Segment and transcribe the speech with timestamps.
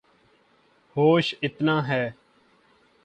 [0.95, 2.03] ہوش اتنا ہے